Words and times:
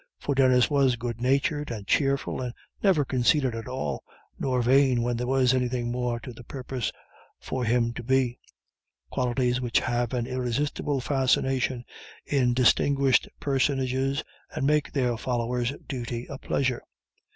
For 0.19 0.33
Denis 0.33 0.67
was 0.67 0.95
good 0.95 1.21
natured 1.21 1.69
and 1.69 1.85
cheerful 1.85 2.41
and 2.41 2.55
never 2.81 3.05
conceited 3.05 3.53
at 3.53 3.67
all, 3.67 4.03
nor 4.39 4.63
vain 4.63 5.03
when 5.03 5.15
there 5.15 5.27
was 5.27 5.53
anything 5.53 5.91
more 5.91 6.19
to 6.21 6.33
the 6.33 6.43
purpose 6.43 6.91
for 7.39 7.65
him 7.65 7.93
to 7.93 8.01
be; 8.01 8.39
qualities 9.11 9.61
which 9.61 9.77
have 9.81 10.11
an 10.15 10.25
irresistible 10.25 11.01
fascination 11.01 11.85
in 12.25 12.55
distinguished 12.55 13.29
personages 13.39 14.23
and 14.49 14.65
make 14.65 14.91
their 14.91 15.17
followers' 15.17 15.71
duty 15.87 16.25
a 16.31 16.39
pleasure. 16.39 16.81